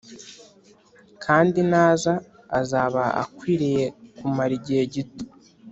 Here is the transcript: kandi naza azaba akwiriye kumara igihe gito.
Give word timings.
kandi 1.23 1.59
naza 1.71 2.13
azaba 2.59 3.03
akwiriye 3.23 3.85
kumara 4.17 4.53
igihe 4.59 4.83
gito. 4.95 5.23